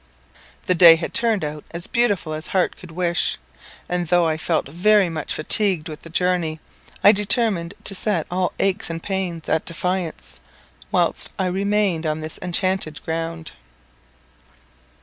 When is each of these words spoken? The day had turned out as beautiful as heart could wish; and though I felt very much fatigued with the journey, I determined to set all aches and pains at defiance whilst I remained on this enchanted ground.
The 0.65 0.73
day 0.73 0.95
had 0.95 1.13
turned 1.13 1.43
out 1.45 1.63
as 1.69 1.85
beautiful 1.85 2.33
as 2.33 2.47
heart 2.47 2.75
could 2.75 2.89
wish; 2.89 3.37
and 3.87 4.07
though 4.07 4.27
I 4.27 4.35
felt 4.35 4.67
very 4.67 5.09
much 5.09 5.31
fatigued 5.31 5.87
with 5.87 5.99
the 5.99 6.09
journey, 6.09 6.59
I 7.03 7.11
determined 7.11 7.75
to 7.83 7.93
set 7.93 8.25
all 8.31 8.51
aches 8.57 8.89
and 8.89 9.03
pains 9.03 9.47
at 9.47 9.63
defiance 9.65 10.41
whilst 10.91 11.29
I 11.37 11.45
remained 11.45 12.07
on 12.07 12.21
this 12.21 12.39
enchanted 12.41 13.03
ground. 13.05 13.51